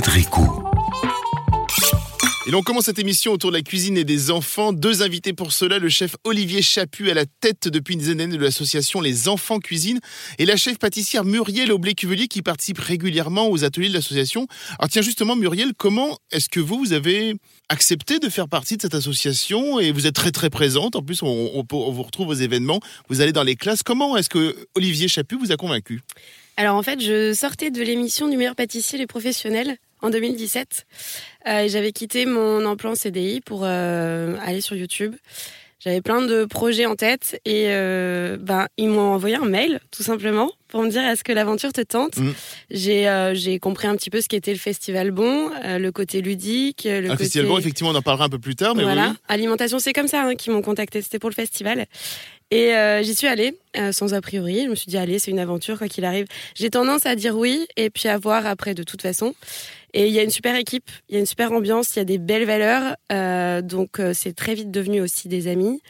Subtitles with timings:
[0.00, 0.06] Fred.
[2.46, 4.72] Et l'on commence cette émission autour de la cuisine et des enfants.
[4.72, 8.38] Deux invités pour cela, le chef Olivier Chaput à la tête depuis une dizaine de
[8.38, 10.00] l'association Les Enfants Cuisine
[10.38, 14.46] et la chef pâtissière Muriel Aublé-Cuvelier qui participe régulièrement aux ateliers de l'association.
[14.78, 17.34] Alors tiens justement Muriel, comment est-ce que vous, vous avez
[17.68, 20.96] accepté de faire partie de cette association et vous êtes très très présente.
[20.96, 22.80] En plus, on, on- on vous retrouve aux événements,
[23.10, 23.82] vous allez dans les classes.
[23.82, 26.00] Comment est-ce que Olivier Chaput vous a convaincu?
[26.56, 30.86] Alors en fait, je sortais de l'émission du meilleur pâtissier les professionnels en 2017.
[31.48, 35.14] Euh, J'avais quitté mon emploi en CDI pour euh, aller sur YouTube.
[35.80, 40.02] J'avais plein de projets en tête et euh, ben, ils m'ont envoyé un mail tout
[40.02, 42.14] simplement pour me dire est-ce que l'aventure te tente.
[42.70, 46.22] J'ai euh, j'ai compris un petit peu ce qu'était le festival bon, euh, le côté
[46.22, 48.82] ludique, le Un côté festival bon, effectivement, on en parlera un peu plus tard, mais
[48.82, 49.16] voilà, oui.
[49.28, 51.02] alimentation, c'est comme ça hein, qu'ils m'ont contacté.
[51.02, 51.84] C'était pour le festival.
[52.50, 53.54] Et euh, j'y suis allée
[53.92, 54.64] sans a priori.
[54.64, 56.24] Je me suis dit allez, c'est une aventure quoi qu'il arrive.
[56.54, 59.34] J'ai tendance à dire oui et puis à voir après de toute façon.
[59.92, 62.02] Et il y a une super équipe, il y a une super ambiance, il y
[62.02, 62.96] a des belles valeurs.
[63.62, 65.82] donc c'est très vite devenu aussi des amis.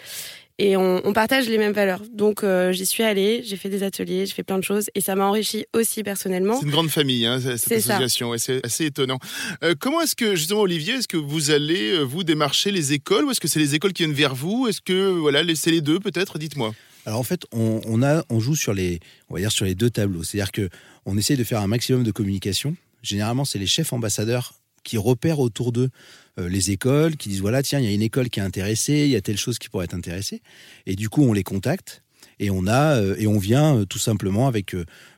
[0.58, 2.02] Et on, on partage les mêmes valeurs.
[2.12, 5.00] Donc euh, j'y suis allée, j'ai fait des ateliers, j'ai fait plein de choses et
[5.00, 6.58] ça m'a enrichi aussi personnellement.
[6.58, 8.30] C'est une grande famille, hein, cette association.
[8.30, 9.18] ouais, c'est assez étonnant.
[9.64, 13.24] Euh, comment est-ce que, justement, Olivier, est-ce que vous allez, euh, vous, démarcher les écoles
[13.24, 14.68] ou est-ce que c'est les écoles qui viennent vers vous?
[14.68, 16.38] Est-ce que, voilà, c'est les deux, peut-être?
[16.38, 16.74] Dites-moi.
[17.06, 19.74] Alors en fait, on, on a, on joue sur les, on va dire sur les
[19.74, 20.22] deux tableaux.
[20.22, 20.68] C'est-à-dire que
[21.04, 22.76] on essaie de faire un maximum de communication.
[23.02, 25.90] Généralement, c'est les chefs ambassadeurs qui repèrent autour d'eux
[26.38, 29.04] euh, les écoles, qui disent voilà, tiens, il y a une école qui est intéressée,
[29.04, 30.42] il y a telle chose qui pourrait être intéressée.
[30.86, 32.02] Et du coup, on les contacte
[32.38, 34.74] et on a euh, et on vient euh, tout simplement avec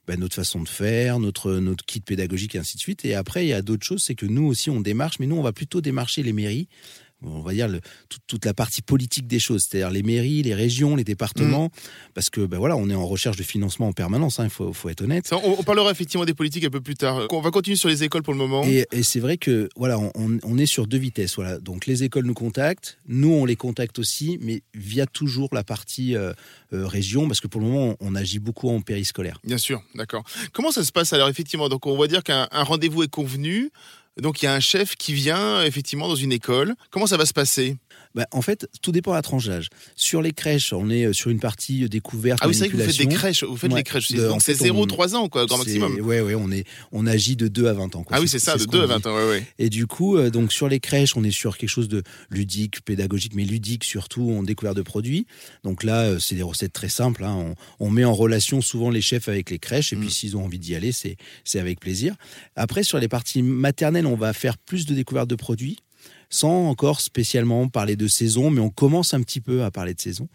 [0.06, 3.04] ben, notre façon de faire, notre notre kit pédagogique et ainsi de suite.
[3.04, 5.36] Et après, il y a d'autres choses, c'est que nous aussi on démarche, mais nous
[5.36, 6.68] on va plutôt démarcher les mairies.
[7.24, 10.54] On va dire le- toute, toute la partie politique des choses, c'est-à-dire les mairies, les
[10.54, 11.70] régions, les départements,
[12.14, 14.40] parce que ben voilà, on est en recherche de financement en permanence.
[14.40, 15.26] hein, Il faut, faut être honnête.
[15.26, 17.26] Ça, on, on parlera effectivement des politiques un peu plus tard.
[17.30, 18.62] On va continuer sur les écoles pour le moment.
[18.64, 21.34] Et, et c'est vrai que voilà, on, est sur deux vitesses.
[21.36, 25.64] Voilà, donc les écoles nous contactent, nous on les contacte aussi, mais via toujours la
[25.64, 26.32] partie euh,
[26.72, 29.40] euh, région, parce que pour le moment on, on agit beaucoup en périscolaire.
[29.44, 30.24] Bien sûr, d'accord.
[30.52, 31.68] Comment ça se passe alors, effectivement?
[31.68, 33.70] Donc, on va dire qu'un un rendez-vous est convenu.
[34.20, 36.74] Donc, il y a un chef qui vient, effectivement, dans une école.
[36.90, 37.76] Comment ça va se passer?
[38.14, 39.68] Ben, en fait, tout dépend de la tranche d'âge.
[39.96, 42.38] Sur les crèches, on est euh, sur une partie euh, découverte.
[42.42, 43.42] Ah oui, c'est vrai que vous faites des crèches.
[43.42, 43.78] Vous faites Ouais.
[43.78, 44.12] les crèches.
[44.12, 45.98] De- Donc, c'est fait, on- 0-3 ans, quoi, grand maximum.
[46.00, 48.04] Ouais, ouais, on est, on agit de 2 à 20 ans.
[48.04, 48.16] quoi.
[48.16, 49.08] Ah oui, c'est ça, de ce 2 à qu'on 20 dit.
[49.08, 49.46] ans, ouais, ouais.
[49.58, 52.82] Et du coup, euh, donc sur les crèches, on est sur quelque chose de ludique,
[52.84, 55.26] pédagogique, mais ludique surtout, en découverte de produits.
[55.64, 57.24] Donc là, euh, c'est des recettes très simples.
[57.24, 57.54] hein.
[57.80, 60.00] On, on met en relation souvent les chefs avec les crèches, et Mm.
[60.00, 62.14] puis s'ils ont envie d'y aller, c'est c'est avec plaisir.
[62.54, 65.78] Après, sur les parties maternelles, on va faire plus de découverte de produits
[66.30, 70.00] sans encore spécialement parler de saison, mais on commence un petit peu à parler de
[70.00, 70.28] saison.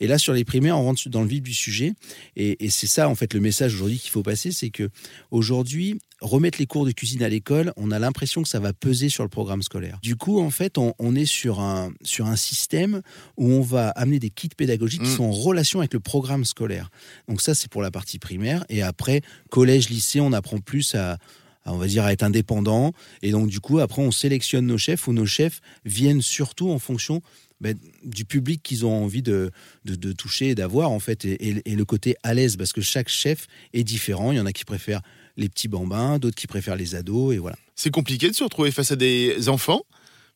[0.00, 1.92] Et là, sur les primaires, on rentre dans le vif du sujet.
[2.36, 4.88] Et, et c'est ça, en fait, le message aujourd'hui qu'il faut passer, c'est que
[5.30, 9.08] aujourd'hui, remettre les cours de cuisine à l'école, on a l'impression que ça va peser
[9.08, 9.98] sur le programme scolaire.
[10.02, 13.02] Du coup, en fait, on, on est sur un, sur un système
[13.36, 15.16] où on va amener des kits pédagogiques qui Mm.
[15.16, 16.88] sont en relation avec le programme scolaire.
[17.28, 18.64] Donc ça, c'est pour la partie primaire.
[18.68, 21.18] Et après, collège, lycée, on apprend plus à,
[21.66, 22.92] on va dire, à être indépendant.
[23.22, 26.78] Et donc, du coup, après, on sélectionne nos chefs ou nos chefs viennent surtout en
[26.78, 27.22] fonction
[27.60, 29.52] ben, du public qu'ils ont envie de,
[29.84, 32.72] de, de toucher et d'avoir, en fait, et, et- et le côté à l'aise, parce
[32.72, 34.32] que chaque chef est différent.
[34.32, 35.02] Il y en a qui préfèrent
[35.36, 37.56] les petits bambins, d'autres qui préfèrent les ados, et voilà.
[37.76, 39.82] C'est compliqué de se retrouver face à des enfants.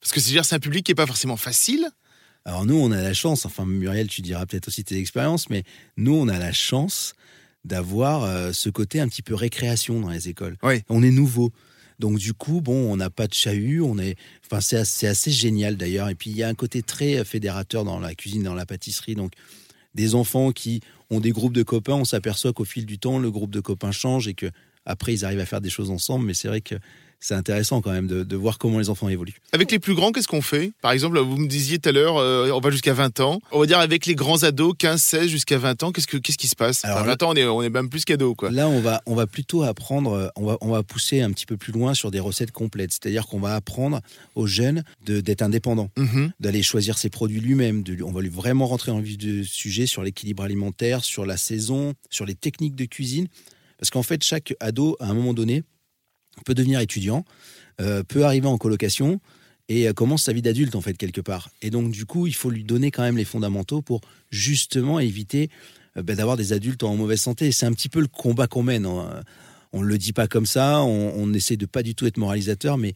[0.01, 1.89] Parce que c'est un public qui n'est pas forcément facile.
[2.45, 5.65] Alors nous, on a la chance, enfin Muriel, tu diras peut-être aussi tes expériences, mais
[5.97, 7.15] nous, on a la chance
[7.67, 10.57] d'avoir euh, ce côté un petit peu récréation dans les écoles.
[10.63, 10.83] Oui.
[10.89, 11.53] On est nouveau.
[11.99, 15.31] Donc du coup, bon, on n'a pas de chahut, on est, enfin c'est assez, assez
[15.31, 16.09] génial d'ailleurs.
[16.09, 18.67] Et puis il y a un côté très euh, fédérateur dans la cuisine, dans la
[18.67, 19.15] pâtisserie.
[19.15, 19.33] Donc
[19.95, 23.31] des enfants qui ont des groupes de copains, on s'aperçoit qu'au fil du temps, le
[23.31, 24.51] groupe de copains change et que
[24.87, 26.25] après ils arrivent à faire des choses ensemble.
[26.27, 26.77] Mais c'est vrai que
[27.19, 29.41] c'est intéressant quand même de, de voir comment les enfants évoluent.
[29.53, 30.73] Avec les plus grands, qu'est-ce qu'on fait?
[30.83, 33.41] Par exemple, vous me disiez tout à l'heure, euh, on va jusqu'à 20 ans.
[33.53, 36.37] On va dire avec les grands ados, 15, 16 jusqu'à 20 ans, qu'est-ce, que, qu'est-ce
[36.37, 36.85] qui se passe?
[36.85, 38.51] Alors Enfin, là- 20 ans, on est, on est même plus qu'ados, quoi.
[38.51, 41.47] Là, on va, on va plutôt apprendre, euh, on va, on va pousser un petit
[41.47, 42.93] peu plus loin sur des recettes complètes.
[42.93, 44.03] C'est-à-dire qu'on va apprendre
[44.35, 46.33] aux jeunes de- d'être indépendants, Mhm.
[46.39, 47.83] d'aller choisir ses produits lui-même.
[47.83, 51.39] de- On va lui vraiment rentrer en vif du sujet sur l'équilibre alimentaire, sur la
[51.39, 53.27] saison, sur les techniques de cuisine.
[53.79, 55.63] Parce qu'en fait, chaque ado, à un moment donné,
[56.45, 57.25] peut devenir étudiant,
[57.81, 59.21] euh, peut arriver en colocation
[59.69, 61.51] et euh, commence sa vie d'adulte, en fait, quelque part.
[61.63, 64.01] Et donc, du coup, il faut lui donner quand même les fondamentaux pour
[64.31, 65.51] justement éviter
[65.97, 67.53] euh, ben, d'avoir des adultes en mauvaise santé.
[67.53, 68.87] C'est un petit peu le combat qu'on mène.
[68.87, 69.23] hein.
[69.73, 72.17] On ne le dit pas comme ça, on, on essaie de pas du tout être
[72.17, 72.95] moralisateur, mais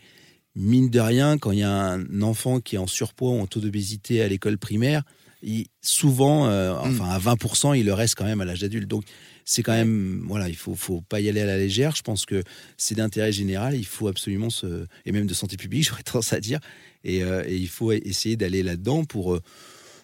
[0.55, 3.47] mine de rien, quand il y a un enfant qui est en surpoids ou en
[3.47, 5.03] taux d'obésité à l'école primaire,
[5.43, 8.89] il- souvent, euh, enfin à 20%, il le reste quand même à l'âge adulte.
[8.89, 9.05] Donc
[9.45, 11.95] c'est quand même, voilà, il faut, faut pas y aller à la légère.
[11.97, 12.43] Je pense que
[12.77, 13.75] c'est d'intérêt général.
[13.77, 16.61] Il faut absolument se, et même de santé publique, j'aurais tendance à dire.
[17.05, 19.41] Et, euh, et il faut essayer d'aller là-dedans pour, euh,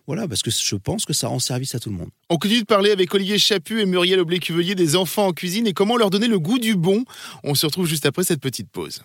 [0.06, 2.10] voilà, parce que je pense que ça rend service à tout le monde.
[2.30, 5.72] On continue de parler avec Olivier Chaput et Muriel Oblé-Cuvelier des enfants en cuisine et
[5.72, 7.04] comment leur donner le goût du bon.
[7.44, 9.02] On se retrouve juste après cette petite pause.